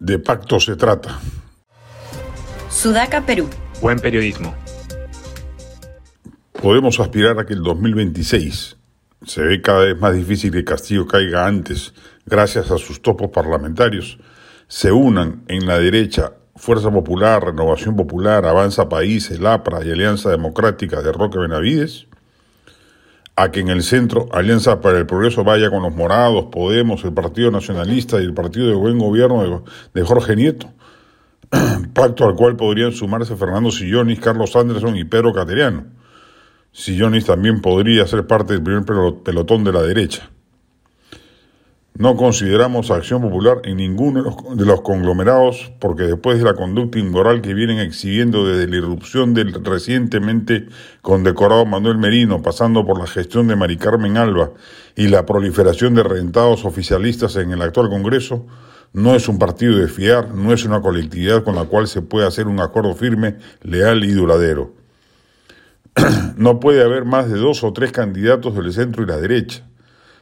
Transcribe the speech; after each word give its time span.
De 0.00 0.18
pacto 0.18 0.58
se 0.58 0.76
trata. 0.76 1.20
Sudaca, 2.70 3.26
Perú. 3.26 3.50
Buen 3.82 3.98
periodismo. 3.98 4.54
Podemos 6.60 6.98
aspirar 7.00 7.38
a 7.38 7.44
que 7.44 7.52
el 7.52 7.62
2026 7.62 8.78
se 9.26 9.42
ve 9.42 9.60
cada 9.60 9.84
vez 9.84 10.00
más 10.00 10.14
difícil 10.14 10.52
que 10.52 10.64
Castillo 10.64 11.06
caiga 11.06 11.46
antes, 11.46 11.92
gracias 12.24 12.70
a 12.70 12.78
sus 12.78 13.02
topos 13.02 13.30
parlamentarios, 13.30 14.18
se 14.68 14.90
unan 14.90 15.44
en 15.48 15.66
la 15.66 15.78
derecha 15.78 16.32
Fuerza 16.56 16.90
Popular, 16.90 17.44
Renovación 17.44 17.94
Popular, 17.94 18.46
Avanza 18.46 18.88
País, 18.88 19.30
el 19.30 19.46
APRA 19.46 19.84
y 19.84 19.90
Alianza 19.90 20.30
Democrática 20.30 21.02
de 21.02 21.12
Roque 21.12 21.38
Benavides, 21.38 22.06
a 23.36 23.50
que 23.50 23.60
en 23.60 23.68
el 23.68 23.82
centro 23.82 24.28
Alianza 24.32 24.80
para 24.80 24.98
el 24.98 25.06
Progreso 25.06 25.44
vaya 25.44 25.70
con 25.70 25.82
los 25.82 25.94
morados, 25.94 26.46
Podemos, 26.52 27.04
el 27.04 27.12
Partido 27.12 27.50
Nacionalista 27.50 28.20
y 28.20 28.24
el 28.24 28.34
Partido 28.34 28.68
de 28.68 28.74
Buen 28.74 28.98
Gobierno 28.98 29.64
de, 29.94 30.02
Jorge 30.02 30.36
Nieto, 30.36 30.70
pacto 31.94 32.26
al 32.26 32.34
cual 32.34 32.56
podrían 32.56 32.92
sumarse 32.92 33.36
Fernando 33.36 33.70
Sillonis, 33.70 34.20
Carlos 34.20 34.54
Anderson 34.56 34.96
y 34.96 35.04
Pedro 35.04 35.32
Cateriano. 35.32 35.86
Sillonis 36.72 37.24
también 37.24 37.60
podría 37.60 38.06
ser 38.06 38.26
parte 38.26 38.52
del 38.52 38.62
primer 38.62 38.84
pelotón 38.84 39.64
de 39.64 39.72
la 39.72 39.82
derecha. 39.82 40.30
No 41.98 42.16
consideramos 42.16 42.90
Acción 42.90 43.20
Popular 43.20 43.60
en 43.64 43.76
ninguno 43.76 44.22
de 44.54 44.64
los, 44.64 44.80
conglomerados 44.80 45.72
porque 45.80 46.04
después 46.04 46.38
de 46.38 46.44
la 46.44 46.54
conducta 46.54 46.98
inmoral 46.98 47.42
que 47.42 47.52
vienen 47.52 47.78
exhibiendo 47.78 48.46
desde 48.46 48.68
la 48.68 48.76
irrupción 48.76 49.34
del 49.34 49.52
recientemente 49.64 50.66
condecorado 51.02 51.66
Manuel 51.66 51.98
Merino, 51.98 52.42
pasando 52.42 52.86
por 52.86 52.98
la 52.98 53.06
gestión 53.06 53.48
de 53.48 53.56
Mari 53.56 53.76
Carmen 53.76 54.16
Alba 54.16 54.52
y 54.96 55.08
la 55.08 55.26
proliferación 55.26 55.94
de 55.94 56.02
rentados 56.02 56.64
oficialistas 56.64 57.36
en 57.36 57.50
el 57.50 57.60
actual 57.60 57.90
Congreso, 57.90 58.46
no 58.92 59.14
es 59.14 59.28
un 59.28 59.38
partido 59.38 59.76
de 59.76 59.88
fiar, 59.88 60.34
no 60.34 60.52
es 60.52 60.64
una 60.64 60.80
colectividad 60.80 61.44
con 61.44 61.54
la 61.54 61.64
cual 61.64 61.86
se 61.86 62.02
puede 62.02 62.26
hacer 62.26 62.46
un 62.46 62.60
acuerdo 62.60 62.94
firme, 62.94 63.36
leal 63.62 64.04
y 64.04 64.12
duradero. 64.12 64.74
no 66.36 66.60
puede 66.60 66.82
haber 66.82 67.04
más 67.04 67.30
de 67.30 67.38
dos 67.38 67.62
o 67.62 67.72
tres 67.72 67.92
candidatos 67.92 68.54
del 68.54 68.72
centro 68.72 69.02
y 69.02 69.06
la 69.06 69.18
derecha. 69.18 69.69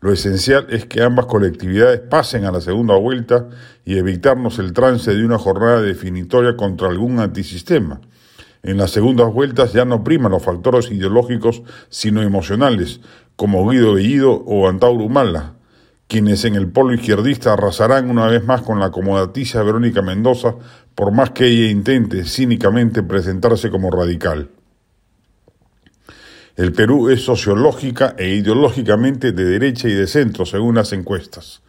Lo 0.00 0.12
esencial 0.12 0.66
es 0.70 0.86
que 0.86 1.02
ambas 1.02 1.26
colectividades 1.26 2.00
pasen 2.00 2.46
a 2.46 2.50
la 2.50 2.62
segunda 2.62 2.96
vuelta 2.96 3.48
y 3.84 3.98
evitarnos 3.98 4.58
el 4.58 4.72
trance 4.72 5.14
de 5.14 5.24
una 5.24 5.36
jornada 5.36 5.82
definitoria 5.82 6.56
contra 6.56 6.88
algún 6.88 7.18
antisistema. 7.18 8.00
En 8.62 8.78
las 8.78 8.92
segundas 8.92 9.30
vueltas 9.32 9.74
ya 9.74 9.84
no 9.84 10.02
priman 10.02 10.32
los 10.32 10.42
factores 10.42 10.90
ideológicos, 10.90 11.62
sino 11.90 12.22
emocionales, 12.22 13.00
como 13.36 13.68
Guido 13.68 13.94
Bellido 13.94 14.32
o 14.32 14.68
Antauro 14.68 15.04
Humala, 15.04 15.54
quienes 16.08 16.44
en 16.46 16.54
el 16.54 16.68
polo 16.68 16.94
izquierdista 16.94 17.52
arrasarán 17.52 18.10
una 18.10 18.26
vez 18.26 18.44
más 18.44 18.62
con 18.62 18.80
la 18.80 18.86
acomodaticia 18.86 19.62
Verónica 19.62 20.00
Mendoza, 20.00 20.54
por 20.94 21.12
más 21.12 21.30
que 21.30 21.46
ella 21.46 21.70
intente 21.70 22.24
cínicamente 22.24 23.02
presentarse 23.02 23.70
como 23.70 23.90
radical. 23.90 24.48
El 26.56 26.72
Perú 26.72 27.08
es 27.10 27.22
sociológica 27.22 28.14
e 28.18 28.28
ideológicamente 28.30 29.32
de 29.32 29.44
derecha 29.44 29.88
y 29.88 29.92
de 29.92 30.06
centro, 30.06 30.44
según 30.44 30.74
las 30.74 30.92
encuestas. 30.92 31.62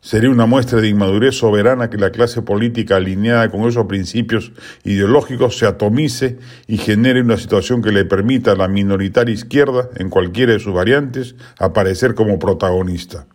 Sería 0.00 0.30
una 0.30 0.46
muestra 0.46 0.80
de 0.80 0.88
inmadurez 0.88 1.34
soberana 1.34 1.90
que 1.90 1.98
la 1.98 2.12
clase 2.12 2.40
política 2.40 2.96
alineada 2.96 3.50
con 3.50 3.68
esos 3.68 3.86
principios 3.86 4.52
ideológicos 4.84 5.58
se 5.58 5.66
atomice 5.66 6.38
y 6.68 6.78
genere 6.78 7.20
una 7.20 7.36
situación 7.36 7.82
que 7.82 7.90
le 7.90 8.04
permita 8.04 8.52
a 8.52 8.56
la 8.56 8.68
minoritaria 8.68 9.34
izquierda, 9.34 9.90
en 9.96 10.08
cualquiera 10.08 10.52
de 10.52 10.60
sus 10.60 10.72
variantes, 10.72 11.34
aparecer 11.58 12.14
como 12.14 12.38
protagonista. 12.38 13.26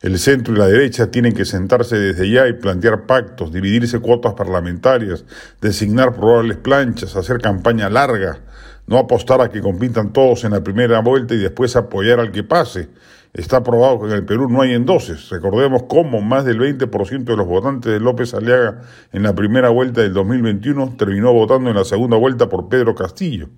El 0.00 0.16
centro 0.20 0.54
y 0.54 0.58
la 0.58 0.68
derecha 0.68 1.10
tienen 1.10 1.32
que 1.32 1.44
sentarse 1.44 1.98
desde 1.98 2.30
ya 2.30 2.46
y 2.46 2.52
plantear 2.52 3.06
pactos, 3.06 3.52
dividirse 3.52 3.98
cuotas 3.98 4.34
parlamentarias, 4.34 5.24
designar 5.60 6.14
probables 6.14 6.56
planchas, 6.56 7.16
hacer 7.16 7.40
campaña 7.40 7.90
larga, 7.90 8.38
no 8.86 8.96
apostar 8.96 9.40
a 9.40 9.50
que 9.50 9.60
compitan 9.60 10.12
todos 10.12 10.44
en 10.44 10.52
la 10.52 10.62
primera 10.62 11.00
vuelta 11.00 11.34
y 11.34 11.38
después 11.38 11.74
apoyar 11.74 12.20
al 12.20 12.30
que 12.30 12.44
pase. 12.44 12.88
Está 13.34 13.64
probado 13.64 14.00
que 14.00 14.06
en 14.06 14.12
el 14.12 14.24
Perú 14.24 14.48
no 14.48 14.62
hay 14.62 14.72
endoses. 14.72 15.30
Recordemos 15.30 15.82
cómo 15.88 16.20
más 16.20 16.44
del 16.44 16.60
20% 16.60 17.24
de 17.24 17.36
los 17.36 17.46
votantes 17.46 17.92
de 17.92 17.98
López 17.98 18.34
Aliaga 18.34 18.82
en 19.12 19.24
la 19.24 19.34
primera 19.34 19.68
vuelta 19.70 20.00
del 20.00 20.14
2021 20.14 20.94
terminó 20.96 21.32
votando 21.32 21.70
en 21.70 21.76
la 21.76 21.84
segunda 21.84 22.16
vuelta 22.16 22.48
por 22.48 22.68
Pedro 22.68 22.94
Castillo. 22.94 23.48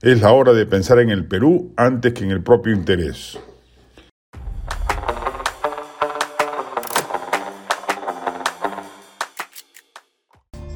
Es 0.00 0.20
la 0.20 0.30
hora 0.30 0.52
de 0.52 0.66
pensar 0.66 1.00
en 1.00 1.10
el 1.10 1.24
Perú 1.24 1.72
antes 1.76 2.14
que 2.14 2.22
en 2.22 2.30
el 2.30 2.42
propio 2.44 2.72
interés. 2.72 3.38